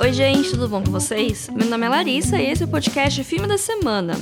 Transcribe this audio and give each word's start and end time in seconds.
Oi, 0.00 0.14
gente, 0.14 0.52
tudo 0.52 0.66
bom 0.66 0.82
com 0.82 0.90
vocês? 0.90 1.50
Meu 1.50 1.68
nome 1.68 1.84
é 1.84 1.88
Larissa 1.90 2.40
e 2.40 2.50
esse 2.50 2.62
é 2.62 2.66
o 2.66 2.70
podcast 2.70 3.22
Filme 3.22 3.46
da 3.46 3.58
Semana. 3.58 4.14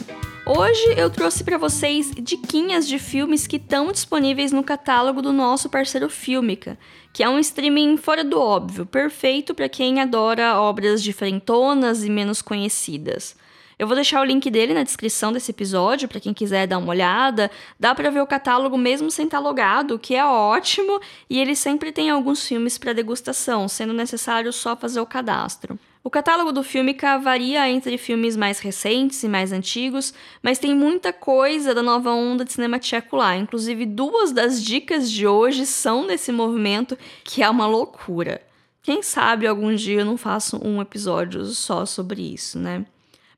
Hoje 0.45 0.83
eu 0.97 1.09
trouxe 1.09 1.45
para 1.45 1.57
vocês 1.57 2.11
diquinhas 2.21 2.89
de 2.89 2.99
filmes 2.99 3.47
que 3.47 3.59
estão 3.59 3.93
disponíveis 3.93 4.51
no 4.51 4.65
catálogo 4.65 5.23
do 5.23 5.33
nosso 5.33 5.71
parceiro 5.71 6.11
Filmica, 6.11 6.77
que 7.13 7.23
é 7.23 7.29
um 7.29 7.39
streaming 7.39 7.97
fora 7.97 8.25
do 8.25 8.41
óbvio, 8.41 8.85
perfeito 8.85 9.55
para 9.55 9.69
quem 9.69 10.01
adora 10.01 10.61
obras 10.61 11.01
diferentonas 11.01 12.03
e 12.03 12.11
menos 12.11 12.43
conhecidas. 12.43 13.37
Eu 13.79 13.87
vou 13.87 13.95
deixar 13.95 14.21
o 14.21 14.25
link 14.25 14.51
dele 14.51 14.75
na 14.75 14.83
descrição 14.83 15.33
desse 15.33 15.53
episódio 15.53 16.09
para 16.09 16.19
quem 16.19 16.35
quiser 16.35 16.67
dar 16.67 16.79
uma 16.79 16.91
olhada. 16.91 17.49
Dá 17.79 17.95
para 17.95 18.11
ver 18.11 18.21
o 18.21 18.27
catálogo 18.27 18.77
mesmo 18.77 19.09
sem 19.09 19.27
estar 19.27 19.39
logado, 19.39 19.95
o 19.95 19.99
que 20.01 20.17
é 20.17 20.25
ótimo, 20.25 21.01
e 21.31 21.39
ele 21.39 21.55
sempre 21.55 21.93
tem 21.93 22.11
alguns 22.11 22.45
filmes 22.45 22.77
para 22.77 22.93
degustação, 22.93 23.69
sendo 23.69 23.93
necessário 23.93 24.53
só 24.53 24.75
fazer 24.75 24.99
o 24.99 25.07
cadastro. 25.07 25.79
O 26.03 26.11
catálogo 26.11 26.51
do 26.51 26.65
Filmica 26.65 27.19
varia 27.19 27.71
entre 27.71 27.97
filmes 27.99 28.37
mais 28.37 28.59
recentes 28.59 29.23
e 29.23 29.29
mais 29.29 29.53
antigos, 29.53 30.13
mas 30.43 30.59
tem 30.59 30.75
muita 30.75 31.13
coisa 31.13 31.73
da 31.73 31.83
nova 31.83 32.11
onda 32.11 32.45
de 32.45 32.53
cinema 32.53 32.81
tcheco 32.81 33.15
lá. 33.15 33.37
Inclusive, 33.37 33.87
duas 33.87 34.33
das 34.33 34.61
dicas 34.61 35.09
de 35.09 35.25
hoje 35.25 35.65
são 35.67 36.05
desse 36.05 36.33
movimento, 36.33 36.99
que 37.23 37.45
é 37.45 37.49
uma 37.49 37.67
loucura. 37.67 38.43
Quem 38.83 39.03
sabe 39.03 39.47
algum 39.47 39.73
dia 39.73 40.01
eu 40.01 40.05
não 40.05 40.17
faço 40.17 40.59
um 40.65 40.81
episódio 40.81 41.45
só 41.45 41.87
sobre 41.87 42.23
isso, 42.23 42.59
né? 42.59 42.85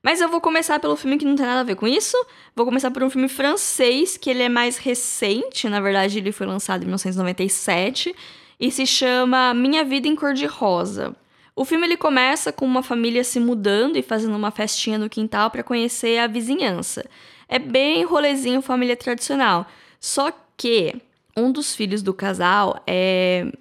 Mas 0.03 0.19
eu 0.19 0.29
vou 0.29 0.41
começar 0.41 0.79
pelo 0.79 0.95
filme 0.95 1.17
que 1.17 1.25
não 1.25 1.35
tem 1.35 1.45
nada 1.45 1.61
a 1.61 1.63
ver 1.63 1.75
com 1.75 1.87
isso. 1.87 2.17
Vou 2.55 2.65
começar 2.65 2.89
por 2.89 3.03
um 3.03 3.09
filme 3.09 3.27
francês, 3.27 4.17
que 4.17 4.29
ele 4.29 4.41
é 4.41 4.49
mais 4.49 4.77
recente, 4.77 5.69
na 5.69 5.79
verdade 5.79 6.17
ele 6.17 6.31
foi 6.31 6.47
lançado 6.47 6.81
em 6.81 6.85
1997 6.85 8.15
e 8.59 8.71
se 8.71 8.85
chama 8.85 9.53
Minha 9.53 9.83
Vida 9.83 10.07
em 10.07 10.15
Cor 10.15 10.33
de 10.33 10.45
Rosa. 10.45 11.15
O 11.55 11.65
filme 11.65 11.85
ele 11.85 11.97
começa 11.97 12.51
com 12.51 12.65
uma 12.65 12.81
família 12.81 13.23
se 13.23 13.39
mudando 13.39 13.97
e 13.97 14.01
fazendo 14.01 14.35
uma 14.35 14.51
festinha 14.51 14.97
no 14.97 15.09
quintal 15.09 15.51
para 15.51 15.63
conhecer 15.63 16.17
a 16.17 16.27
vizinhança. 16.27 17.05
É 17.47 17.59
bem 17.59 18.03
rolezinho 18.03 18.61
família 18.61 18.95
tradicional. 18.95 19.67
Só 19.99 20.31
que 20.55 20.95
um 21.35 21.51
dos 21.51 21.75
filhos 21.75 22.01
do 22.01 22.13
casal 22.13 22.81
é 22.87 23.51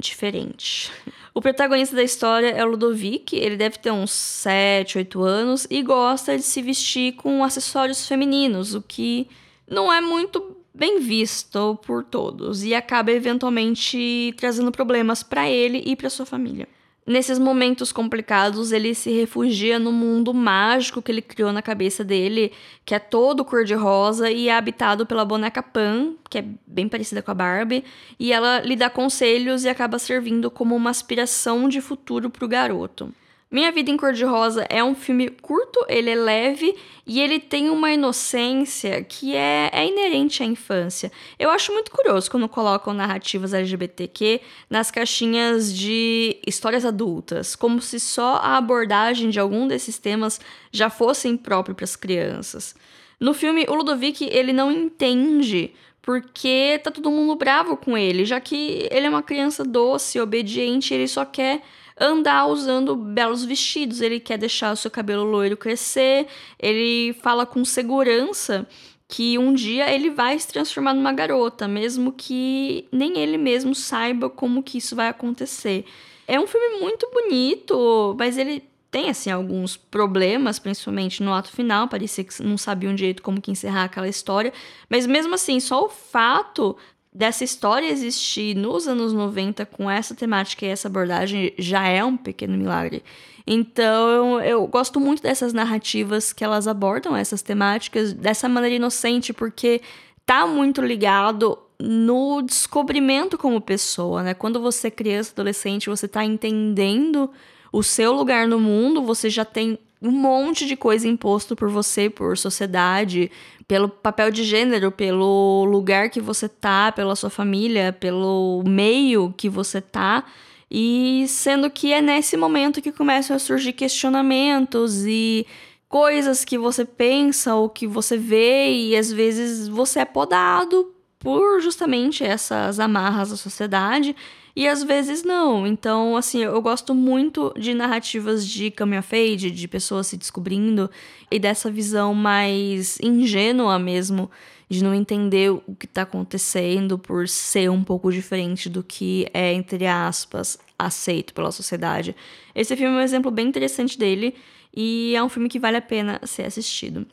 diferente. 0.00 0.90
O 1.32 1.40
protagonista 1.40 1.94
da 1.94 2.02
história 2.02 2.48
é 2.48 2.64
o 2.64 2.68
Ludovic, 2.68 3.36
ele 3.36 3.56
deve 3.56 3.78
ter 3.78 3.90
uns 3.90 4.10
7, 4.10 4.98
8 4.98 5.22
anos 5.22 5.66
e 5.70 5.82
gosta 5.82 6.36
de 6.36 6.42
se 6.42 6.60
vestir 6.60 7.12
com 7.12 7.44
acessórios 7.44 8.06
femininos, 8.06 8.74
o 8.74 8.82
que 8.82 9.28
não 9.68 9.92
é 9.92 10.00
muito 10.00 10.56
bem 10.74 10.98
visto 10.98 11.78
por 11.84 12.04
todos 12.04 12.64
e 12.64 12.74
acaba 12.74 13.12
eventualmente 13.12 14.34
trazendo 14.36 14.72
problemas 14.72 15.22
para 15.22 15.48
ele 15.48 15.82
e 15.86 15.94
para 15.94 16.10
sua 16.10 16.26
família. 16.26 16.66
Nesses 17.06 17.38
momentos 17.38 17.90
complicados, 17.92 18.72
ele 18.72 18.94
se 18.94 19.10
refugia 19.10 19.78
no 19.78 19.90
mundo 19.90 20.34
mágico 20.34 21.00
que 21.00 21.10
ele 21.10 21.22
criou 21.22 21.50
na 21.50 21.62
cabeça 21.62 22.04
dele, 22.04 22.52
que 22.84 22.94
é 22.94 22.98
todo 22.98 23.44
cor-de-rosa 23.44 24.30
e 24.30 24.48
é 24.48 24.54
habitado 24.54 25.06
pela 25.06 25.24
boneca 25.24 25.62
Pan, 25.62 26.14
que 26.28 26.38
é 26.38 26.44
bem 26.66 26.88
parecida 26.88 27.22
com 27.22 27.30
a 27.30 27.34
Barbie, 27.34 27.84
e 28.18 28.32
ela 28.32 28.60
lhe 28.60 28.76
dá 28.76 28.90
conselhos 28.90 29.64
e 29.64 29.68
acaba 29.68 29.98
servindo 29.98 30.50
como 30.50 30.76
uma 30.76 30.90
aspiração 30.90 31.68
de 31.68 31.80
futuro 31.80 32.28
para 32.28 32.44
o 32.44 32.48
garoto. 32.48 33.12
Minha 33.50 33.72
Vida 33.72 33.90
em 33.90 33.96
Cor-de-Rosa 33.96 34.64
é 34.70 34.84
um 34.84 34.94
filme 34.94 35.28
curto, 35.28 35.84
ele 35.88 36.08
é 36.08 36.14
leve 36.14 36.72
e 37.04 37.20
ele 37.20 37.40
tem 37.40 37.68
uma 37.68 37.90
inocência 37.90 39.02
que 39.02 39.34
é, 39.34 39.68
é, 39.72 39.88
inerente 39.88 40.40
à 40.40 40.46
infância. 40.46 41.10
Eu 41.36 41.50
acho 41.50 41.72
muito 41.72 41.90
curioso 41.90 42.30
quando 42.30 42.48
colocam 42.48 42.94
narrativas 42.94 43.52
LGBTQ 43.52 44.40
nas 44.70 44.92
caixinhas 44.92 45.74
de 45.74 46.38
histórias 46.46 46.84
adultas, 46.84 47.56
como 47.56 47.82
se 47.82 47.98
só 47.98 48.36
a 48.36 48.56
abordagem 48.56 49.30
de 49.30 49.40
algum 49.40 49.66
desses 49.66 49.98
temas 49.98 50.40
já 50.70 50.88
fosse 50.88 51.26
impróprio 51.26 51.74
para 51.74 51.84
as 51.84 51.96
crianças. 51.96 52.76
No 53.18 53.34
filme, 53.34 53.66
o 53.68 53.74
Ludovic 53.74 54.28
ele 54.30 54.52
não 54.52 54.70
entende 54.70 55.74
porque 56.00 56.80
tá 56.84 56.92
todo 56.92 57.10
mundo 57.10 57.34
bravo 57.34 57.76
com 57.76 57.98
ele, 57.98 58.24
já 58.24 58.38
que 58.40 58.86
ele 58.92 59.06
é 59.06 59.10
uma 59.10 59.24
criança 59.24 59.64
doce, 59.64 60.20
obediente, 60.20 60.94
ele 60.94 61.08
só 61.08 61.24
quer 61.24 61.62
andar 62.00 62.46
usando 62.46 62.96
belos 62.96 63.44
vestidos, 63.44 64.00
ele 64.00 64.18
quer 64.18 64.38
deixar 64.38 64.72
o 64.72 64.76
seu 64.76 64.90
cabelo 64.90 65.22
loiro 65.24 65.56
crescer, 65.56 66.26
ele 66.58 67.12
fala 67.22 67.44
com 67.44 67.64
segurança 67.64 68.66
que 69.06 69.36
um 69.36 69.52
dia 69.52 69.92
ele 69.92 70.08
vai 70.08 70.38
se 70.38 70.48
transformar 70.48 70.94
numa 70.94 71.12
garota, 71.12 71.68
mesmo 71.68 72.12
que 72.12 72.88
nem 72.90 73.18
ele 73.18 73.36
mesmo 73.36 73.74
saiba 73.74 74.30
como 74.30 74.62
que 74.62 74.78
isso 74.78 74.96
vai 74.96 75.08
acontecer. 75.08 75.84
É 76.26 76.40
um 76.40 76.46
filme 76.46 76.80
muito 76.80 77.08
bonito, 77.12 78.14
mas 78.16 78.38
ele 78.38 78.62
tem 78.90 79.10
assim 79.10 79.30
alguns 79.30 79.76
problemas, 79.76 80.58
principalmente 80.58 81.22
no 81.22 81.34
ato 81.34 81.50
final, 81.50 81.88
parecia 81.88 82.24
que 82.24 82.42
não 82.42 82.56
sabiam 82.56 82.94
direito 82.94 83.22
como 83.22 83.40
que 83.40 83.50
encerrar 83.50 83.84
aquela 83.84 84.08
história, 84.08 84.52
mas 84.88 85.06
mesmo 85.06 85.34
assim, 85.34 85.60
só 85.60 85.84
o 85.84 85.88
fato 85.88 86.76
dessa 87.12 87.42
história 87.42 87.86
existir 87.90 88.54
nos 88.54 88.86
anos 88.86 89.12
90 89.12 89.66
com 89.66 89.90
essa 89.90 90.14
temática 90.14 90.64
e 90.64 90.68
essa 90.68 90.88
abordagem 90.88 91.52
já 91.58 91.86
é 91.86 92.04
um 92.04 92.16
pequeno 92.16 92.56
milagre. 92.56 93.02
Então, 93.46 94.40
eu 94.40 94.66
gosto 94.66 95.00
muito 95.00 95.22
dessas 95.22 95.52
narrativas 95.52 96.32
que 96.32 96.44
elas 96.44 96.68
abordam 96.68 97.16
essas 97.16 97.42
temáticas 97.42 98.12
dessa 98.12 98.48
maneira 98.48 98.76
inocente, 98.76 99.32
porque 99.32 99.80
tá 100.24 100.46
muito 100.46 100.80
ligado 100.80 101.58
no 101.80 102.42
descobrimento 102.42 103.36
como 103.36 103.60
pessoa, 103.60 104.22
né? 104.22 104.34
Quando 104.34 104.60
você 104.60 104.88
é 104.88 104.90
criança, 104.90 105.32
adolescente, 105.32 105.88
você 105.88 106.06
tá 106.06 106.24
entendendo 106.24 107.30
o 107.72 107.82
seu 107.82 108.12
lugar 108.12 108.46
no 108.46 108.60
mundo, 108.60 109.02
você 109.02 109.30
já 109.30 109.44
tem 109.44 109.78
um 110.02 110.10
monte 110.10 110.66
de 110.66 110.76
coisa 110.76 111.06
imposto 111.06 111.54
por 111.54 111.68
você, 111.68 112.08
por 112.08 112.38
sociedade, 112.38 113.30
pelo 113.68 113.88
papel 113.88 114.30
de 114.30 114.42
gênero, 114.44 114.90
pelo 114.90 115.64
lugar 115.64 116.10
que 116.10 116.20
você 116.20 116.48
tá, 116.48 116.90
pela 116.90 117.14
sua 117.14 117.30
família, 117.30 117.92
pelo 117.92 118.62
meio 118.66 119.34
que 119.36 119.48
você 119.48 119.80
tá. 119.80 120.24
E 120.70 121.24
sendo 121.28 121.68
que 121.68 121.92
é 121.92 122.00
nesse 122.00 122.36
momento 122.36 122.80
que 122.80 122.92
começam 122.92 123.36
a 123.36 123.38
surgir 123.38 123.72
questionamentos 123.72 125.04
e 125.04 125.46
coisas 125.88 126.44
que 126.44 126.56
você 126.56 126.84
pensa 126.84 127.54
ou 127.54 127.68
que 127.68 127.86
você 127.86 128.16
vê, 128.16 128.72
e 128.72 128.96
às 128.96 129.12
vezes 129.12 129.68
você 129.68 130.00
é 130.00 130.04
podado 130.04 130.94
por 131.18 131.60
justamente 131.60 132.24
essas 132.24 132.80
amarras 132.80 133.30
da 133.30 133.36
sociedade 133.36 134.16
e 134.60 134.68
às 134.68 134.82
vezes 134.82 135.24
não. 135.24 135.66
Então, 135.66 136.14
assim, 136.14 136.42
eu 136.42 136.60
gosto 136.60 136.94
muito 136.94 137.50
de 137.58 137.72
narrativas 137.72 138.46
de 138.46 138.70
coming 138.70 138.98
of 138.98 139.16
age, 139.16 139.50
de 139.50 139.66
pessoas 139.66 140.08
se 140.08 140.18
descobrindo 140.18 140.90
e 141.30 141.38
dessa 141.38 141.70
visão 141.70 142.12
mais 142.12 143.00
ingênua 143.00 143.78
mesmo, 143.78 144.30
de 144.68 144.84
não 144.84 144.94
entender 144.94 145.50
o 145.50 145.74
que 145.78 145.86
está 145.86 146.02
acontecendo 146.02 146.98
por 146.98 147.26
ser 147.26 147.70
um 147.70 147.82
pouco 147.82 148.12
diferente 148.12 148.68
do 148.68 148.82
que 148.82 149.26
é, 149.32 149.50
entre 149.54 149.86
aspas, 149.86 150.58
aceito 150.78 151.32
pela 151.32 151.50
sociedade. 151.50 152.14
Esse 152.54 152.76
filme 152.76 152.94
é 152.94 152.98
um 152.98 153.02
exemplo 153.02 153.30
bem 153.30 153.48
interessante 153.48 153.98
dele 153.98 154.34
e 154.76 155.16
é 155.16 155.22
um 155.22 155.30
filme 155.30 155.48
que 155.48 155.58
vale 155.58 155.78
a 155.78 155.82
pena 155.82 156.20
ser 156.24 156.42
assistido. 156.42 157.06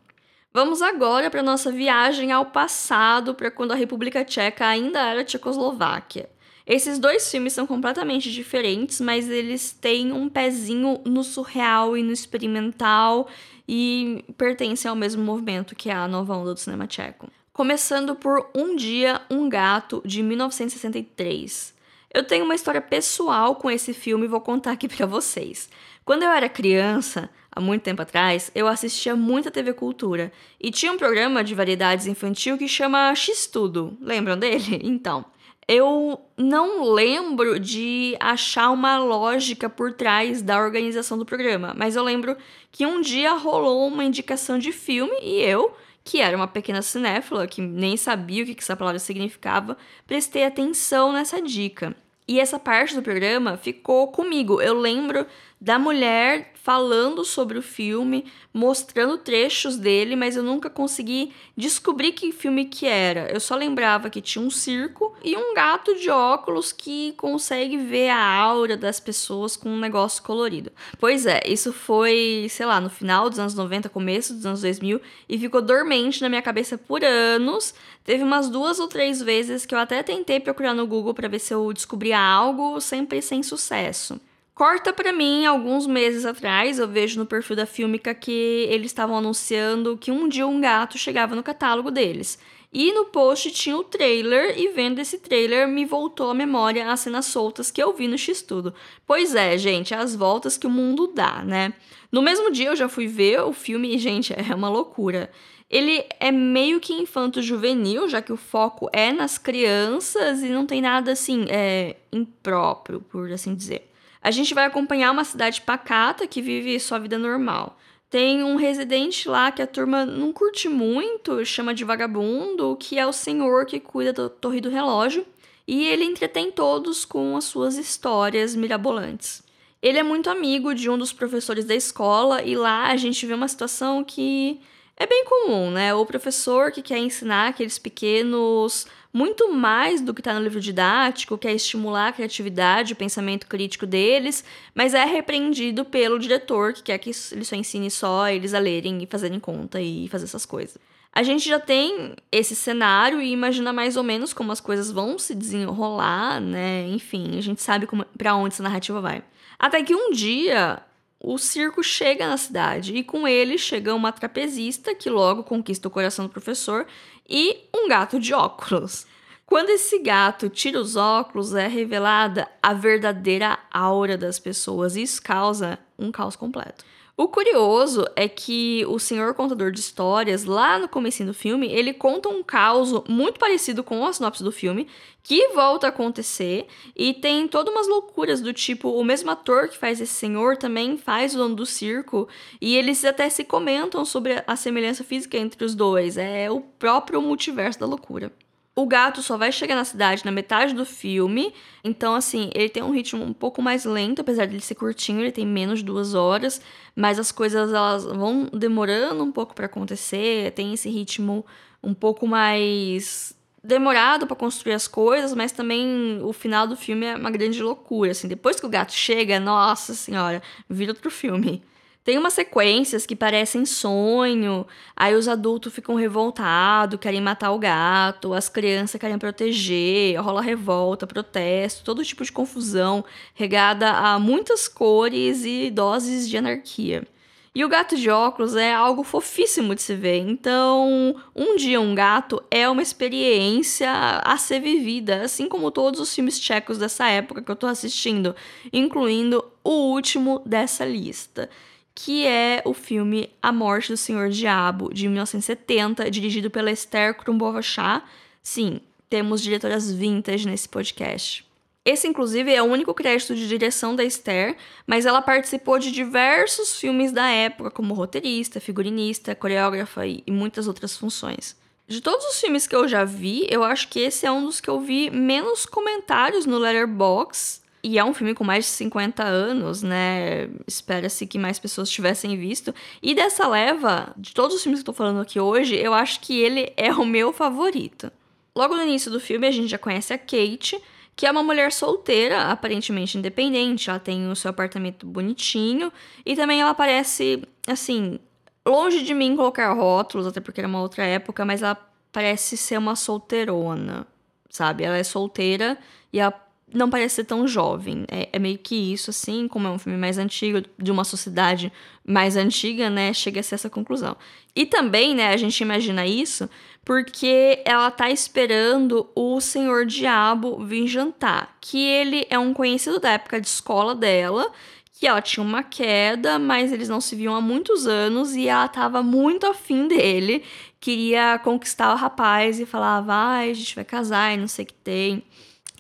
Vamos 0.54 0.82
agora 0.82 1.30
para 1.30 1.42
nossa 1.42 1.72
viagem 1.72 2.30
ao 2.30 2.48
passado, 2.48 3.34
para 3.34 3.50
quando 3.50 3.72
a 3.72 3.76
República 3.76 4.26
Tcheca 4.26 4.68
ainda 4.68 5.00
era 5.00 5.24
Tchecoslováquia. 5.24 6.30
Esses 6.68 7.00
dois 7.00 7.32
filmes 7.32 7.54
são 7.54 7.66
completamente 7.66 8.30
diferentes, 8.30 9.00
mas 9.00 9.30
eles 9.30 9.72
têm 9.72 10.12
um 10.12 10.28
pezinho 10.28 11.00
no 11.06 11.24
surreal 11.24 11.96
e 11.96 12.04
no 12.04 12.12
experimental 12.12 13.30
e 13.66 14.26
pertencem 14.38 14.90
ao 14.90 14.96
mesmo 14.96 15.24
movimento 15.24 15.74
que 15.74 15.90
é 15.90 15.94
a 15.94 16.10
nova 16.10 16.36
onda 16.36 16.54
do 16.54 16.60
cinema 16.60 16.86
tcheco. 16.86 17.30
Começando 17.54 18.16
por 18.16 18.50
Um 18.54 18.76
Dia, 18.76 19.22
Um 19.32 19.48
Gato, 19.48 20.02
de 20.04 20.22
1963. 20.22 21.74
Eu 22.14 22.26
tenho 22.26 22.44
uma 22.44 22.56
história 22.56 22.82
pessoal 22.82 23.56
com 23.56 23.72
esse 23.72 23.94
filme 23.94 24.26
e 24.26 24.30
vou 24.30 24.42
contar 24.42 24.74
aqui 24.74 24.90
para 24.94 25.06
vocês. 25.06 25.70
Quando 26.04 26.24
eu 26.24 26.30
era 26.30 26.50
criança, 26.50 27.30
há 27.50 27.62
muito 27.62 27.84
tempo 27.84 28.02
atrás, 28.02 28.52
eu 28.54 28.68
assistia 28.68 29.16
muita 29.16 29.50
TV 29.50 29.72
Cultura 29.72 30.34
e 30.60 30.70
tinha 30.70 30.92
um 30.92 30.98
programa 30.98 31.46
de 31.46 31.56
variedades 31.56 32.08
infantil 32.08 32.58
que 32.58 32.68
chama 32.68 33.16
X 33.16 33.48
Tudo. 33.48 33.98
Lembram 34.02 34.38
dele? 34.38 34.82
Então, 34.84 35.24
eu 35.68 36.22
não 36.38 36.94
lembro 36.94 37.60
de 37.60 38.16
achar 38.20 38.70
uma 38.70 38.98
lógica 38.98 39.70
por 39.70 39.92
trás 39.92 40.42
da 40.42 40.58
organização 40.60 41.18
do 41.18 41.26
programa, 41.26 41.74
mas 41.76 41.96
eu 41.96 42.04
lembro 42.04 42.38
que 42.72 42.86
um 42.86 43.02
dia 43.02 43.34
rolou 43.34 43.88
uma 43.88 44.06
indicação 44.06 44.58
de 44.58 44.72
filme 44.72 45.16
e 45.22 45.42
eu, 45.42 45.76
que 46.06 46.22
era 46.22 46.38
uma 46.38 46.48
pequena 46.48 46.82
cinéfila, 46.82 47.48
que 47.48 47.62
nem 47.62 47.98
sabia 47.98 48.44
o 48.44 48.46
que 48.46 48.56
essa 48.58 48.78
palavra 48.78 49.00
significava, 49.00 49.78
prestei 50.06 50.46
atenção 50.46 51.12
nessa 51.12 51.42
dica. 51.42 51.94
E 52.28 52.40
essa 52.40 52.60
parte 52.60 52.94
do 52.94 53.02
programa 53.02 53.56
ficou 53.58 54.10
comigo. 54.10 54.62
Eu 54.62 54.78
lembro 54.78 55.26
da 55.60 55.80
mulher 55.80 56.54
falando 56.68 57.24
sobre 57.24 57.58
o 57.58 57.62
filme, 57.62 58.26
mostrando 58.54 59.18
trechos 59.18 59.78
dele, 59.78 60.16
mas 60.16 60.36
eu 60.36 60.44
nunca 60.44 60.70
consegui 60.70 61.34
descobrir 61.56 62.12
que 62.12 62.32
filme 62.32 62.66
que 62.66 62.86
era. 62.86 63.32
Eu 63.32 63.40
só 63.40 63.56
lembrava 63.56 64.10
que 64.10 64.22
tinha 64.22 64.44
um 64.44 64.50
circo 64.50 65.16
e 65.24 65.36
um 65.36 65.54
gato 65.54 65.96
de 65.96 66.10
óculos 66.10 66.74
que 66.74 67.14
consegue 67.14 67.78
ver 67.78 68.10
a 68.10 68.22
aura 68.22 68.76
das 68.76 69.00
pessoas 69.00 69.56
com 69.56 69.70
um 69.70 69.80
negócio 69.80 70.22
colorido. 70.22 70.72
Pois 71.00 71.26
é, 71.26 71.42
isso 71.46 71.72
foi, 71.72 72.48
sei 72.50 72.66
lá, 72.66 72.82
no 72.82 72.90
final 72.90 73.30
dos 73.30 73.40
anos 73.40 73.56
90, 73.56 73.88
começo 73.88 74.34
dos 74.34 74.46
anos 74.46 74.62
2000 74.62 75.02
e 75.30 75.40
ficou 75.40 75.62
dormente 75.62 76.22
na 76.22 76.28
minha 76.28 76.42
cabeça 76.42 76.78
por 76.78 77.04
anos. 77.04 77.74
Teve 78.04 78.24
umas 78.24 78.50
duas 78.50 78.78
ou 78.80 78.88
três 78.88 79.22
vezes 79.22 79.66
que 79.66 79.74
eu 79.74 79.80
até 79.80 80.04
tentei 80.04 80.40
procurar 80.40 80.74
no 80.74 80.86
Google 80.86 81.14
para 81.14 81.30
ver 81.30 81.40
se 81.40 81.54
eu 81.54 81.72
descobria 81.72 82.20
algo, 82.20 82.82
sempre 82.82 83.22
sem 83.22 83.42
sucesso. 83.42 84.20
Corta 84.58 84.92
para 84.92 85.14
mim, 85.14 85.46
alguns 85.46 85.86
meses 85.86 86.26
atrás, 86.26 86.80
eu 86.80 86.88
vejo 86.88 87.20
no 87.20 87.28
perfil 87.28 87.56
da 87.56 87.68
Filmica 87.68 88.12
que 88.16 88.66
eles 88.72 88.88
estavam 88.88 89.16
anunciando 89.16 89.96
que 89.96 90.10
um 90.10 90.28
dia 90.28 90.48
um 90.48 90.60
gato 90.60 90.98
chegava 90.98 91.36
no 91.36 91.44
catálogo 91.44 91.92
deles. 91.92 92.40
E 92.74 92.92
no 92.92 93.06
post 93.06 93.52
tinha 93.52 93.78
o 93.78 93.84
trailer, 93.84 94.60
e 94.60 94.70
vendo 94.70 94.98
esse 94.98 95.20
trailer 95.20 95.68
me 95.68 95.86
voltou 95.86 96.32
à 96.32 96.34
memória 96.34 96.92
as 96.92 97.02
cenas 97.02 97.28
soltas 97.28 97.70
que 97.70 97.80
eu 97.80 97.94
vi 97.94 98.08
no 98.08 98.18
X-Tudo. 98.18 98.74
Pois 99.06 99.36
é, 99.36 99.56
gente, 99.60 99.94
as 99.94 100.16
voltas 100.16 100.58
que 100.58 100.66
o 100.66 100.72
mundo 100.72 101.06
dá, 101.06 101.44
né? 101.44 101.72
No 102.12 102.24
mesmo 102.24 102.52
dia 102.52 102.70
eu 102.70 102.76
já 102.76 102.90
fui 102.90 103.06
ver 103.06 103.42
o 103.42 103.54
filme 103.54 103.94
e, 103.94 104.00
gente, 104.00 104.34
é 104.34 104.56
uma 104.56 104.70
loucura. 104.70 105.30
Ele 105.70 106.04
é 106.20 106.32
meio 106.32 106.80
que 106.80 106.94
infanto-juvenil, 106.94 108.10
já 108.10 108.24
que 108.24 108.34
o 108.34 108.38
foco 108.38 108.90
é 108.92 109.12
nas 109.12 109.38
crianças 109.38 110.42
e 110.42 110.50
não 110.50 110.66
tem 110.66 110.82
nada 110.82 111.12
assim, 111.12 111.46
é 111.48 111.98
impróprio, 112.12 113.02
por 113.02 113.32
assim 113.32 113.54
dizer. 113.54 113.88
A 114.22 114.32
gente 114.32 114.54
vai 114.54 114.66
acompanhar 114.66 115.12
uma 115.12 115.24
cidade 115.24 115.62
pacata 115.62 116.28
que 116.28 116.42
vive 116.42 116.80
sua 116.80 117.00
vida 117.00 117.18
normal. 117.18 117.78
Tem 118.10 118.44
um 118.44 118.56
residente 118.56 119.28
lá 119.28 119.52
que 119.52 119.62
a 119.62 119.68
turma 119.68 120.06
não 120.06 120.32
curte 120.32 120.70
muito, 120.70 121.46
chama 121.46 121.74
de 121.74 121.84
vagabundo, 121.84 122.78
que 122.80 122.98
é 122.98 123.06
o 123.06 123.12
senhor 123.12 123.66
que 123.66 123.80
cuida 123.80 124.14
da 124.14 124.30
torre 124.30 124.62
do 124.62 124.70
relógio, 124.70 125.26
e 125.68 125.86
ele 125.86 126.06
entretém 126.06 126.50
todos 126.50 127.04
com 127.04 127.36
as 127.36 127.44
suas 127.44 127.78
histórias 127.78 128.56
mirabolantes. 128.56 129.44
Ele 129.82 130.00
é 130.00 130.04
muito 130.04 130.30
amigo 130.30 130.74
de 130.74 130.90
um 130.90 130.98
dos 130.98 131.12
professores 131.12 131.66
da 131.66 131.76
escola, 131.76 132.42
e 132.42 132.56
lá 132.56 132.88
a 132.88 132.96
gente 132.96 133.26
vê 133.26 133.34
uma 133.34 133.48
situação 133.48 134.04
que 134.04 134.62
é 134.98 135.06
bem 135.06 135.24
comum, 135.26 135.70
né? 135.70 135.94
O 135.94 136.06
professor 136.06 136.72
que 136.72 136.82
quer 136.82 136.98
ensinar 136.98 137.50
aqueles 137.50 137.78
pequenos 137.78 138.88
muito 139.14 139.52
mais 139.52 140.02
do 140.02 140.14
que 140.14 140.22
está 140.22 140.34
no 140.34 140.44
livro 140.44 140.60
didático, 140.60 141.38
que 141.38 141.48
é 141.48 141.54
estimular 141.54 142.08
a 142.08 142.12
criatividade, 142.12 142.94
o 142.94 142.96
pensamento 142.96 143.48
crítico 143.48 143.86
deles, 143.86 144.44
mas 144.76 144.94
é 144.94 145.06
repreendido 145.06 145.86
pelo 145.86 146.20
diretor, 146.20 146.74
que 146.74 146.84
quer 146.84 146.98
que 146.98 147.12
ele 147.32 147.46
só 147.46 147.56
ensine 147.56 147.90
só 147.90 148.28
eles 148.28 148.54
a 148.54 148.60
lerem 148.60 149.02
e 149.02 149.06
fazerem 149.06 149.40
conta 149.40 149.80
e 149.80 150.08
fazer 150.10 150.26
essas 150.26 150.46
coisas. 150.46 150.78
A 151.14 151.24
gente 151.24 151.48
já 151.48 151.60
tem 151.60 152.16
esse 152.32 152.56
cenário 152.56 153.22
e 153.22 153.32
imagina 153.32 153.74
mais 153.74 153.98
ou 153.98 154.04
menos 154.04 154.34
como 154.34 154.52
as 154.52 154.60
coisas 154.60 154.92
vão 154.92 155.18
se 155.18 155.34
desenrolar, 155.34 156.40
né? 156.40 156.88
Enfim, 156.90 157.38
a 157.38 157.42
gente 157.42 157.62
sabe 157.62 157.88
para 158.18 158.36
onde 158.36 158.54
essa 158.54 158.62
narrativa 158.62 159.02
vai. 159.02 159.24
Até 159.58 159.82
que 159.82 159.96
um 159.96 160.12
dia 160.12 160.80
o 161.20 161.38
circo 161.38 161.84
chega 161.84 162.28
na 162.28 162.38
cidade 162.38 162.96
e 162.96 163.04
com 163.04 163.28
ele 163.28 163.58
chega 163.58 163.94
uma 163.94 164.12
trapezista 164.12 164.94
que 164.94 165.10
logo 165.10 165.44
conquista 165.44 165.88
o 165.88 165.92
coração 165.92 166.26
do 166.26 166.32
professor 166.32 166.86
e 167.28 167.66
um 167.74 167.88
gato 167.88 168.20
de 168.20 168.34
óculos. 168.34 169.06
Quando 169.46 169.70
esse 169.70 170.00
gato 170.00 170.50
tira 170.50 170.80
os 170.80 170.96
óculos, 170.96 171.56
é 171.56 171.68
revelada 171.68 172.48
a 172.62 172.74
verdadeira 172.74 173.58
aura 173.72 174.18
das 174.18 174.38
pessoas 174.38 174.96
e 174.96 175.02
isso 175.02 175.22
causa 175.22 175.80
um 175.98 176.12
caos 176.12 176.36
completo. 176.36 176.84
O 177.20 177.28
curioso 177.28 178.06
é 178.16 178.30
que 178.30 178.86
o 178.88 179.00
senhor 179.00 179.34
contador 179.34 179.72
de 179.72 179.80
histórias, 179.80 180.44
lá 180.46 180.78
no 180.78 180.88
começo 180.88 181.26
do 181.26 181.34
filme, 181.34 181.68
ele 181.68 181.92
conta 181.92 182.30
um 182.30 182.44
caos 182.44 182.94
muito 183.10 183.40
parecido 183.40 183.84
com 183.84 184.06
a 184.06 184.14
sinopse 184.14 184.44
do 184.44 184.52
filme, 184.52 184.88
que 185.24 185.48
volta 185.48 185.88
a 185.88 185.90
acontecer, 185.90 186.68
e 186.96 187.16
tem 187.16 187.48
todas 187.48 187.74
umas 187.74 187.88
loucuras 187.88 188.40
do 188.40 188.54
tipo, 188.54 188.90
o 188.90 189.04
mesmo 189.04 189.32
ator 189.32 189.68
que 189.68 189.80
faz 189.80 190.00
esse 190.00 190.14
senhor 190.14 190.58
também 190.58 190.96
faz 190.96 191.34
o 191.34 191.40
dono 191.40 191.56
do 191.56 191.66
circo, 191.66 192.30
e 192.62 192.76
eles 192.76 193.04
até 193.04 193.28
se 193.32 193.44
comentam 193.44 194.06
sobre 194.06 194.44
a 194.46 194.56
semelhança 194.56 195.04
física 195.04 195.40
entre 195.40 195.66
os 195.66 195.74
dois, 195.74 196.18
é 196.18 196.52
o 196.52 196.62
próprio 196.62 197.20
multiverso 197.20 197.80
da 197.80 197.88
loucura. 197.88 198.32
O 198.78 198.86
gato 198.86 199.24
só 199.24 199.38
vai 199.38 199.52
chegar 199.52 199.74
na 199.74 199.84
cidade 199.84 200.24
na 200.24 200.30
metade 200.30 200.76
do 200.76 200.86
filme. 200.86 201.52
Então, 201.84 202.14
assim, 202.14 202.52
ele 202.54 202.70
tem 202.70 202.84
um 202.84 202.92
ritmo 202.92 203.24
um 203.24 203.34
pouco 203.34 203.60
mais 203.60 203.86
lento, 203.86 204.22
apesar 204.22 204.46
de 204.46 204.54
ele 204.54 204.62
ser 204.62 204.76
curtinho, 204.76 205.22
ele 205.22 205.32
tem 205.32 205.48
menos 205.48 205.80
de 205.80 205.86
duas 205.86 206.14
horas. 206.14 206.62
Mas 206.96 207.18
as 207.18 207.32
coisas 207.32 207.74
elas 207.74 208.04
vão 208.06 208.48
demorando 208.54 209.24
um 209.24 209.32
pouco 209.32 209.56
para 209.56 209.66
acontecer. 209.66 210.52
Tem 210.52 210.76
esse 210.76 210.92
ritmo 210.92 211.44
um 211.82 211.92
pouco 211.92 212.28
mais 212.28 213.36
demorado 213.64 214.28
para 214.28 214.36
construir 214.36 214.74
as 214.74 214.88
coisas, 214.88 215.34
mas 215.34 215.52
também 215.52 216.20
o 216.22 216.32
final 216.32 216.68
do 216.68 216.76
filme 216.76 217.08
é 217.08 217.16
uma 217.16 217.32
grande 217.32 217.64
loucura. 217.64 218.12
Assim, 218.12 218.28
depois 218.28 218.60
que 218.60 218.66
o 218.68 218.70
gato 218.70 218.94
chega, 218.94 219.40
nossa 219.40 219.96
senhora, 219.96 220.40
vira 220.70 220.92
outro 220.92 221.10
filme. 221.10 221.64
Tem 222.08 222.18
umas 222.18 222.36
sequências 222.36 223.06
que 223.06 223.18
parecem 223.18 223.66
sonho, 223.66 224.66
aí 224.96 225.14
os 225.14 225.28
adultos 225.28 225.74
ficam 225.74 225.94
revoltados, 225.94 226.98
querem 227.02 227.20
matar 227.20 227.52
o 227.52 227.60
gato, 227.60 228.34
as 228.34 228.48
crianças 228.48 228.98
querem 228.98 229.20
proteger, 229.20 230.18
rola 230.22 230.42
revolta, 230.42 231.06
protesto, 231.06 231.84
todo 231.84 232.06
tipo 232.06 232.24
de 232.24 232.32
confusão, 232.32 233.04
regada 233.34 233.92
a 233.92 234.18
muitas 234.20 234.70
cores 234.70 235.44
e 235.44 235.70
doses 235.70 236.30
de 236.30 236.38
anarquia. 236.38 237.06
E 237.54 237.66
o 237.66 237.68
gato 237.68 237.98
de 237.98 238.10
óculos 238.10 238.56
é 238.56 238.74
algo 238.74 239.04
fofíssimo 239.04 239.76
de 239.76 239.82
se 239.82 239.94
ver. 239.94 240.20
Então, 240.20 241.14
um 241.36 241.58
dia 241.58 241.82
um 241.82 241.94
gato 241.94 242.42
é 242.50 242.70
uma 242.70 242.82
experiência 242.82 243.92
a 244.24 244.38
ser 244.38 244.62
vivida, 244.62 245.24
assim 245.24 245.50
como 245.50 245.72
todos 245.72 246.00
os 246.00 246.16
filmes 246.16 246.40
tchecos 246.40 246.78
dessa 246.78 247.10
época 247.10 247.42
que 247.42 247.52
eu 247.52 247.56
tô 247.58 247.68
assistindo, 247.68 248.34
incluindo 248.72 249.44
o 249.62 249.92
último 249.92 250.42
dessa 250.46 250.86
lista 250.86 251.50
que 252.00 252.28
é 252.28 252.62
o 252.64 252.76
filme 252.76 253.32
A 253.42 253.52
Morte 253.52 253.92
do 253.92 253.98
Senhor 253.98 254.30
Diabo, 254.30 254.94
de 254.94 255.08
1970, 255.08 256.12
dirigido 256.12 256.48
pela 256.48 256.70
Esther 256.70 257.16
Krumbova-Shah. 257.18 258.04
Sim, 258.44 258.82
temos 259.10 259.42
diretoras 259.42 259.92
vintage 259.92 260.48
nesse 260.48 260.70
podcast. 260.70 261.44
Esse, 261.84 262.08
inclusive, 262.08 262.54
é 262.54 262.62
o 262.62 262.68
único 262.68 262.94
crédito 262.94 263.34
de 263.36 263.48
direção 263.48 263.96
da 263.96 264.04
Esther, 264.04 264.56
mas 264.86 265.08
ela 265.08 265.24
participou 265.24 265.80
de 265.80 265.92
diversos 265.92 266.80
filmes 266.80 267.12
da 267.12 267.28
época, 267.30 267.72
como 267.72 267.96
roteirista, 267.96 268.60
figurinista, 268.60 269.34
coreógrafa 269.34 270.06
e 270.06 270.24
muitas 270.30 270.68
outras 270.68 270.96
funções. 270.96 271.58
De 271.88 272.00
todos 272.00 272.24
os 272.28 272.40
filmes 272.40 272.68
que 272.68 272.76
eu 272.76 272.88
já 272.88 273.04
vi, 273.06 273.48
eu 273.50 273.64
acho 273.64 273.88
que 273.88 274.02
esse 274.02 274.24
é 274.24 274.32
um 274.32 274.46
dos 274.46 274.62
que 274.62 274.70
eu 274.70 274.80
vi 274.80 275.10
menos 275.10 275.66
comentários 275.66 276.46
no 276.46 276.60
Letterboxd, 276.60 277.66
e 277.88 277.98
é 277.98 278.04
um 278.04 278.14
filme 278.14 278.34
com 278.34 278.44
mais 278.44 278.66
de 278.66 278.72
50 278.72 279.24
anos, 279.24 279.82
né? 279.82 280.50
Espera-se 280.68 281.26
que 281.26 281.40
mais 281.40 281.58
pessoas 281.58 281.90
tivessem 281.90 282.36
visto. 282.36 282.76
E 283.02 283.16
dessa 283.16 283.48
leva, 283.48 284.14
de 284.18 284.34
todos 284.34 284.58
os 284.58 284.62
filmes 284.62 284.82
que 284.82 284.90
eu 284.90 284.94
tô 284.94 284.98
falando 284.98 285.22
aqui 285.22 285.40
hoje, 285.40 285.74
eu 285.78 285.94
acho 285.94 286.20
que 286.20 286.38
ele 286.38 286.74
é 286.76 286.92
o 286.92 287.06
meu 287.06 287.32
favorito. 287.32 288.12
Logo 288.54 288.76
no 288.76 288.84
início 288.84 289.10
do 289.10 289.22
filme, 289.22 289.48
a 289.48 289.52
gente 289.52 289.70
já 289.70 289.78
conhece 289.78 290.12
a 290.12 290.18
Kate, 290.18 290.78
que 291.16 291.26
é 291.26 291.32
uma 291.32 291.42
mulher 291.42 291.72
solteira, 291.72 292.52
aparentemente 292.52 293.18
independente. 293.18 293.90
Ela 293.90 294.00
tem 294.00 294.30
o 294.30 294.36
seu 294.36 294.50
apartamento 294.50 295.06
bonitinho 295.06 295.90
e 296.26 296.36
também 296.36 296.60
ela 296.60 296.74
parece, 296.74 297.42
assim, 297.66 298.20
longe 298.68 299.02
de 299.02 299.14
mim 299.14 299.34
colocar 299.38 299.72
rótulos, 299.72 300.28
até 300.28 300.42
porque 300.42 300.60
era 300.60 300.68
uma 300.68 300.82
outra 300.82 301.06
época, 301.06 301.46
mas 301.46 301.62
ela 301.62 301.78
parece 302.12 302.58
ser 302.58 302.78
uma 302.78 302.98
solteirona, 302.98 304.06
sabe? 304.50 304.84
Ela 304.84 304.98
é 304.98 305.06
solteira 305.06 305.78
e 306.12 306.20
ela 306.20 306.47
não 306.74 306.90
parece 306.90 307.16
ser 307.16 307.24
tão 307.24 307.48
jovem. 307.48 308.06
É, 308.10 308.30
é, 308.34 308.40
meio 308.40 308.58
que 308.58 308.76
isso, 308.76 309.10
assim, 309.10 309.48
como 309.48 309.68
é 309.68 309.72
um 309.72 309.80
filme 309.80 309.98
mais 309.98 310.18
antigo, 310.18 310.62
de 310.78 310.92
uma 310.92 311.04
sociedade 311.04 311.72
mais 312.06 312.36
antiga, 312.36 312.90
né? 312.90 313.14
Chega 313.14 313.40
a 313.40 313.44
ser 313.44 313.56
essa 313.56 313.70
conclusão. 313.70 314.16
E 314.56 314.66
também, 314.66 315.16
né, 315.16 315.30
a 315.30 315.38
gente 315.38 315.60
imagina 315.62 316.06
isso 316.06 316.50
porque 316.84 317.62
ela 317.66 317.92
tá 317.92 318.10
esperando 318.10 319.10
o 319.14 319.42
Senhor 319.42 319.86
Diabo 319.86 320.64
vir 320.64 320.88
jantar. 320.88 321.58
Que 321.60 321.78
ele 321.78 322.26
é 322.30 322.40
um 322.40 322.54
conhecido 322.54 323.00
da 323.00 323.12
época 323.12 323.42
de 323.42 323.48
escola 323.48 323.94
dela, 323.94 324.52
que 324.94 325.06
ela 325.06 325.22
tinha 325.22 325.44
uma 325.44 325.64
queda, 325.64 326.40
mas 326.40 326.72
eles 326.72 326.90
não 326.90 327.00
se 327.00 327.16
viam 327.16 327.36
há 327.36 327.42
muitos 327.42 327.86
anos 327.88 328.36
e 328.36 328.48
ela 328.48 328.68
tava 328.68 329.04
muito 329.04 329.46
afim 329.46 329.88
dele. 329.88 330.44
Queria 330.80 331.38
conquistar 331.40 331.94
o 331.94 331.98
rapaz 331.98 332.60
e 332.60 332.66
falava, 332.66 333.06
vai, 333.06 333.52
a 333.52 333.54
gente 333.54 333.76
vai 333.76 333.86
casar 333.86 334.34
e 334.34 334.38
não 334.38 334.48
sei 334.48 334.64
o 334.64 334.68
que 334.68 334.74
tem. 334.74 335.24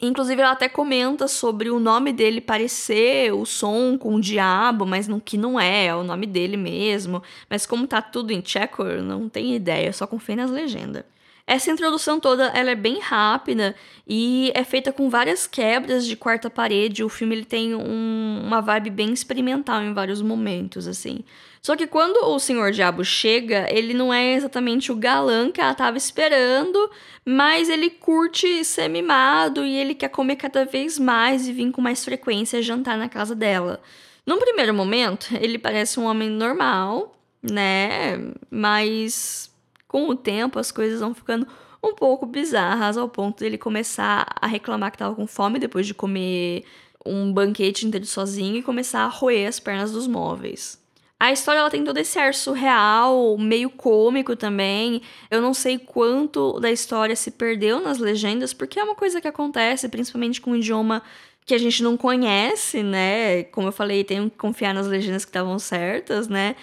Inclusive, 0.02 0.42
ela 0.42 0.52
até 0.52 0.70
comenta 0.70 1.28
sobre 1.28 1.72
o 1.72 1.80
nome 1.80 2.14
dele 2.14 2.40
parecer 2.40 3.34
o 3.34 3.46
som 3.46 3.98
com 3.98 4.16
o 4.16 4.22
diabo, 4.22 4.86
mas 4.86 5.08
não, 5.08 5.20
que 5.20 5.38
não 5.38 5.60
é, 5.60 5.88
é 5.88 5.96
o 5.96 6.04
nome 6.04 6.28
dele 6.28 6.56
mesmo. 6.56 7.24
Mas 7.50 7.66
como 7.66 7.88
tá 7.88 8.02
tudo 8.02 8.32
em 8.32 8.40
tcheco, 8.40 8.84
eu 8.84 9.02
não 9.02 9.28
tenho 9.28 9.56
ideia, 9.56 9.92
só 9.92 10.06
confio 10.06 10.36
nas 10.36 10.52
legendas. 10.52 11.04
Essa 11.50 11.72
introdução 11.72 12.20
toda, 12.20 12.48
ela 12.48 12.72
é 12.72 12.76
bem 12.76 13.00
rápida 13.00 13.74
e 14.06 14.52
é 14.54 14.66
feita 14.66 14.92
com 14.92 15.10
várias 15.10 15.48
quebras 15.48 16.06
de 16.06 16.18
quarta 16.18 16.50
parede. 16.50 17.06
O 17.06 17.10
filme 17.10 17.36
ele 17.36 17.46
tem 17.46 17.74
um, 17.74 18.42
uma 18.44 18.60
vibe 18.60 18.90
bem 18.90 19.14
experimental 19.14 19.82
em 19.82 19.94
vários 19.94 20.22
momentos, 20.22 20.88
assim. 20.88 21.24
Só 21.62 21.78
que 21.78 21.88
quando 21.88 22.18
o 22.18 22.38
Senhor 22.38 22.74
Diabo 22.74 23.02
chega, 23.06 23.66
ele 23.70 23.94
não 23.94 24.14
é 24.14 24.34
exatamente 24.34 24.92
o 24.92 24.96
galã 24.96 25.50
que 25.50 25.62
ela 25.62 25.72
estava 25.72 25.96
esperando, 25.96 26.92
mas 27.24 27.70
ele 27.70 27.90
curte 27.92 28.66
ser 28.66 28.90
mimado 28.90 29.64
e 29.64 29.74
ele 29.78 29.96
quer 29.96 30.10
comer 30.10 30.36
cada 30.36 30.66
vez 30.66 31.00
mais 31.00 31.48
e 31.48 31.54
vir 31.54 31.72
com 31.72 31.82
mais 31.82 32.04
frequência 32.04 32.62
jantar 32.62 32.98
na 32.98 33.08
casa 33.08 33.34
dela. 33.34 33.82
Num 34.26 34.38
primeiro 34.38 34.74
momento, 34.74 35.30
ele 35.40 35.58
parece 35.58 35.98
um 35.98 36.04
homem 36.04 36.30
normal, 36.30 37.18
né? 37.42 38.20
Mas 38.52 39.50
com 39.98 40.10
o 40.10 40.16
tempo 40.16 40.60
as 40.60 40.72
coisas 40.72 41.00
vão 41.00 41.16
ficando 41.16 41.48
um 41.84 41.96
pouco 41.96 42.28
bizarras 42.28 42.98
ao 42.98 43.10
ponto 43.10 43.40
dele 43.40 43.58
começar 43.58 44.28
a 44.40 44.46
reclamar 44.46 44.92
que 44.92 44.98
tava 45.00 45.16
com 45.16 45.26
fome 45.26 45.58
depois 45.58 45.88
de 45.88 45.94
comer 45.96 46.64
um 47.04 47.34
banquete 47.34 47.88
inteiro 47.88 48.06
sozinho 48.06 48.58
e 48.58 48.62
começar 48.62 49.02
a 49.02 49.08
roer 49.08 49.48
as 49.48 49.60
pernas 49.60 49.92
dos 49.92 50.06
móveis. 50.06 50.80
A 51.20 51.32
história 51.32 51.62
ela 51.62 51.70
tem 51.72 51.84
todo 51.84 51.98
esse 51.98 52.20
ar 52.20 52.32
surreal, 52.36 53.36
meio 53.40 53.72
cômico 53.72 54.36
também. 54.36 55.02
Eu 55.32 55.42
não 55.42 55.52
sei 55.52 55.80
quanto 55.80 56.60
da 56.60 56.72
história 56.72 57.16
se 57.16 57.32
perdeu 57.32 57.82
nas 57.82 57.98
legendas, 57.98 58.54
porque 58.54 58.80
é 58.80 58.84
uma 58.84 58.94
coisa 58.94 59.20
que 59.20 59.28
acontece, 59.28 59.90
principalmente 59.90 60.40
com 60.40 60.52
um 60.52 60.56
idioma 60.58 61.02
que 61.44 61.56
a 61.56 61.58
gente 61.58 61.82
não 61.82 61.98
conhece, 61.98 62.84
né? 62.84 63.46
Como 63.46 63.70
eu 63.70 63.72
falei, 63.72 64.04
tem 64.04 64.30
que 64.30 64.38
confiar 64.38 64.76
nas 64.76 64.86
legendas 64.86 65.26
que 65.26 65.30
estavam 65.30 65.58
certas, 65.58 66.28
né? 66.28 66.56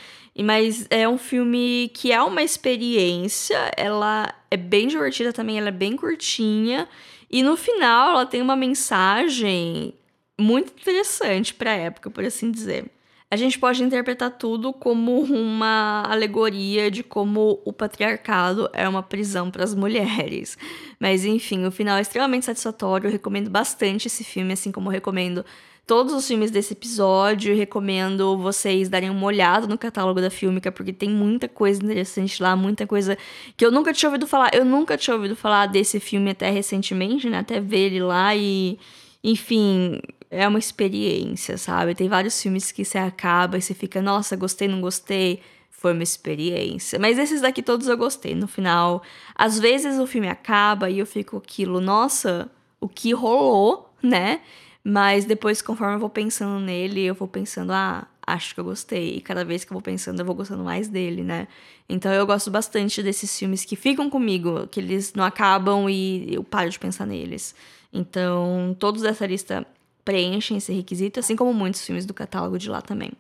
Mas 0.43 0.87
é 0.91 1.09
um 1.09 1.17
filme 1.17 1.91
que 1.95 2.11
é 2.11 2.21
uma 2.21 2.43
experiência, 2.43 3.71
ela 3.77 4.35
é 4.51 4.57
bem 4.57 4.89
divertida 4.89 5.33
também, 5.33 5.59
ela 5.59 5.69
é 5.69 5.73
bem 5.73 5.97
curtinha. 5.97 6.89
E 7.31 7.43
no 7.43 7.57
final 7.57 8.11
ela 8.11 8.27
tem 8.27 8.43
uma 8.43 8.57
mensagem 8.57 9.95
muito 10.39 10.73
interessante 10.73 11.55
para 11.55 11.71
a 11.71 11.77
época, 11.77 12.11
por 12.11 12.25
assim 12.25 12.51
dizer. 12.51 12.91
A 13.31 13.37
gente 13.37 13.59
pode 13.59 13.83
interpretar 13.83 14.31
tudo 14.31 14.73
como 14.73 15.21
uma 15.23 16.05
alegoria 16.09 16.91
de 16.91 17.03
como 17.03 17.61
o 17.65 17.73
patriarcado 17.73 18.71
é 18.73 18.89
uma 18.89 19.03
prisão 19.03 19.51
para 19.51 19.65
as 19.65 19.75
mulheres. 19.75 20.57
Mas 21.01 21.25
enfim, 21.25 21.65
o 21.65 21.71
final 21.73 21.97
é 21.97 22.01
extremamente 22.01 22.47
satisfatório. 22.47 23.09
Eu 23.09 23.13
recomendo 23.13 23.51
bastante 23.51 24.07
esse 24.07 24.23
filme, 24.23 24.53
assim 24.53 24.71
como 24.71 24.89
recomendo 24.89 25.45
todos 25.87 26.13
os 26.13 26.27
filmes 26.27 26.51
desse 26.51 26.73
episódio. 26.73 27.55
Recomendo 27.57 28.37
vocês 28.39 28.89
darem 28.89 29.11
uma 29.11 29.27
olhada 29.27 29.67
no 29.67 29.79
catálogo 29.79 30.21
da 30.21 30.31
Filmica, 30.31 30.73
porque 30.73 30.93
tem 30.93 31.11
muita 31.11 31.49
coisa 31.49 31.83
interessante 31.83 32.43
lá, 32.43 32.57
muita 32.57 32.87
coisa 32.87 33.17
que 33.57 33.65
eu 33.65 33.71
nunca 33.71 33.93
tinha 33.93 34.09
ouvido 34.09 34.27
falar. 34.27 34.51
Eu 34.55 34.65
nunca 34.65 34.97
tinha 34.97 35.15
ouvido 35.15 35.37
falar 35.37 35.67
desse 35.67 36.01
filme 36.01 36.31
até 36.31 36.51
recentemente, 36.51 37.29
né? 37.29 37.39
Até 37.39 37.61
ver 37.61 37.87
ele 37.87 38.01
lá 38.01 38.35
e. 38.35 38.79
Enfim, 39.23 40.01
é 40.31 40.47
uma 40.47 40.59
experiência, 40.59 41.57
sabe? 41.57 41.95
Tem 41.95 42.09
vários 42.09 42.41
filmes 42.43 42.71
que 42.73 42.85
você 42.85 42.99
acaba 42.99 43.57
e 43.57 43.63
você 43.63 43.73
fica, 43.73 44.03
nossa, 44.03 44.37
gostei, 44.37 44.69
não 44.69 44.81
gostei. 44.81 45.41
Foi 45.71 45.93
uma 45.93 46.03
experiência. 46.03 46.99
Mas 46.99 47.19
esses 47.19 47.41
daqui 47.41 47.63
todos 47.63 47.89
eu 47.89 47.97
gostei. 47.97 48.35
No 48.35 48.49
final, 48.49 49.03
às 49.35 49.59
vezes 49.59 49.99
o 49.99 50.07
filme 50.07 50.29
acaba 50.29 50.91
e 50.91 50.99
eu 50.99 51.07
fico 51.07 51.37
aquilo, 51.37 51.81
nossa, 51.81 52.51
o 52.81 52.89
que 52.89 53.13
rolou, 53.13 53.91
né? 54.03 54.41
Mas 54.87 55.25
depois, 55.25 55.63
conforme 55.63 55.95
eu 55.95 55.99
vou 55.99 56.11
pensando 56.11 56.61
nele, 56.61 57.01
eu 57.03 57.15
vou 57.15 57.27
pensando, 57.27 57.73
ah, 57.73 58.07
acho 58.27 58.55
que 58.55 58.61
eu 58.61 58.65
gostei. 58.65 59.17
E 59.17 59.21
cada 59.21 59.45
vez 59.45 59.65
que 59.65 59.73
eu 59.73 59.75
vou 59.75 59.83
pensando, 59.83 60.21
eu 60.21 60.27
vou 60.27 60.35
gostando 60.35 60.63
mais 60.63 60.89
dele, 60.89 61.23
né? 61.23 61.49
Então 61.89 62.13
eu 62.13 62.27
gosto 62.27 62.51
bastante 62.51 63.03
desses 63.03 63.37
filmes 63.39 63.65
que 63.65 63.77
ficam 63.77 64.11
comigo, 64.11 64.67
que 64.69 64.81
eles 64.81 65.15
não 65.15 65.25
acabam 65.25 65.89
e 65.89 66.35
eu 66.35 66.45
paro 66.45 66.69
de 66.71 66.79
pensar 66.79 67.07
neles. 67.07 67.55
Então, 67.93 68.77
todos 68.79 69.03
dessa 69.03 69.27
lista 69.27 69.67
preenchem 70.05 70.59
esse 70.59 70.73
requisito, 70.73 71.19
assim 71.21 71.35
como 71.37 71.55
muitos 71.55 71.85
filmes 71.85 72.05
do 72.05 72.13
catálogo 72.13 72.59
de 72.59 72.69
lá 72.69 72.83
também. 72.83 73.13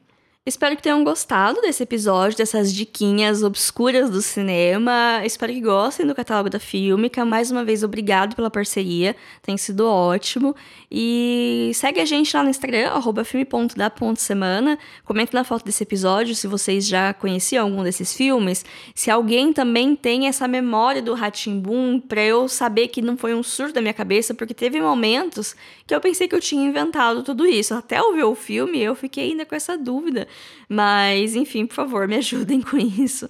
Espero 0.46 0.76
que 0.76 0.82
tenham 0.82 1.02
gostado 1.02 1.58
desse 1.62 1.82
episódio, 1.82 2.36
dessas 2.36 2.70
diquinhas 2.70 3.42
obscuras 3.42 4.10
do 4.10 4.20
cinema. 4.20 5.22
Espero 5.24 5.50
que 5.50 5.60
gostem 5.62 6.06
do 6.06 6.14
catálogo 6.14 6.50
da 6.50 6.58
Filmica. 6.58 7.24
Mais 7.24 7.50
uma 7.50 7.64
vez, 7.64 7.82
obrigado 7.82 8.36
pela 8.36 8.50
parceria. 8.50 9.16
Tem 9.40 9.56
sido 9.56 9.86
ótimo. 9.86 10.54
E 10.92 11.70
segue 11.72 11.98
a 11.98 12.04
gente 12.04 12.36
lá 12.36 12.42
no 12.42 12.50
Instagram, 12.50 12.88
arroba 12.90 13.24
filme.da.semana. 13.24 14.78
Comente 15.06 15.32
na 15.32 15.44
foto 15.44 15.64
desse 15.64 15.82
episódio 15.82 16.34
se 16.34 16.46
vocês 16.46 16.86
já 16.86 17.14
conheciam 17.14 17.64
algum 17.64 17.82
desses 17.82 18.12
filmes. 18.12 18.66
Se 18.94 19.10
alguém 19.10 19.50
também 19.50 19.96
tem 19.96 20.28
essa 20.28 20.46
memória 20.46 21.00
do 21.00 21.14
Ratimbum, 21.14 21.98
para 21.98 22.22
eu 22.22 22.50
saber 22.50 22.88
que 22.88 23.00
não 23.00 23.16
foi 23.16 23.34
um 23.34 23.42
surto 23.42 23.72
da 23.72 23.80
minha 23.80 23.94
cabeça, 23.94 24.34
porque 24.34 24.52
teve 24.52 24.78
momentos 24.78 25.56
que 25.86 25.94
eu 25.94 26.02
pensei 26.02 26.28
que 26.28 26.34
eu 26.34 26.40
tinha 26.40 26.66
inventado 26.66 27.22
tudo 27.22 27.46
isso. 27.46 27.72
Até 27.72 27.98
eu 27.98 28.12
ver 28.14 28.24
o 28.24 28.34
filme, 28.34 28.78
eu 28.78 28.94
fiquei 28.94 29.30
ainda 29.30 29.46
com 29.46 29.54
essa 29.54 29.78
dúvida. 29.78 30.28
Mas, 30.68 31.34
enfim, 31.34 31.66
por 31.66 31.74
favor, 31.74 32.08
me 32.08 32.16
ajudem 32.16 32.60
com 32.60 32.76
isso. 32.76 33.28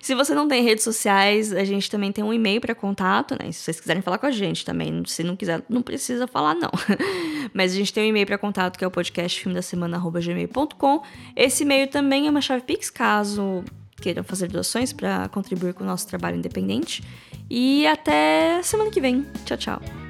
Se 0.00 0.14
você 0.14 0.34
não 0.34 0.46
tem 0.46 0.62
redes 0.62 0.84
sociais, 0.84 1.52
a 1.52 1.64
gente 1.64 1.90
também 1.90 2.12
tem 2.12 2.24
um 2.24 2.32
e-mail 2.32 2.60
para 2.60 2.74
contato, 2.74 3.36
né? 3.40 3.50
Se 3.52 3.60
vocês 3.60 3.80
quiserem 3.80 4.02
falar 4.02 4.18
com 4.18 4.26
a 4.26 4.30
gente 4.30 4.64
também, 4.64 5.02
se 5.06 5.24
não 5.24 5.36
quiser, 5.36 5.62
não 5.68 5.82
precisa 5.82 6.26
falar 6.26 6.54
não. 6.54 6.70
Mas 7.52 7.72
a 7.72 7.76
gente 7.76 7.92
tem 7.92 8.04
um 8.04 8.06
e-mail 8.08 8.26
para 8.26 8.38
contato 8.38 8.78
que 8.78 8.84
é 8.84 8.86
o 8.86 8.90
podcast 8.90 9.48
da 9.48 9.62
semana@gmail.com. 9.62 11.02
Esse 11.34 11.62
e-mail 11.64 11.88
também 11.88 12.26
é 12.26 12.30
uma 12.30 12.40
chave 12.40 12.62
Pix, 12.62 12.90
caso 12.90 13.64
queiram 14.00 14.22
fazer 14.22 14.48
doações 14.48 14.92
para 14.92 15.28
contribuir 15.28 15.74
com 15.74 15.82
o 15.82 15.86
nosso 15.86 16.06
trabalho 16.06 16.36
independente. 16.36 17.02
E 17.50 17.86
até 17.86 18.62
semana 18.62 18.90
que 18.90 19.00
vem. 19.00 19.26
Tchau, 19.44 19.56
tchau. 19.56 20.07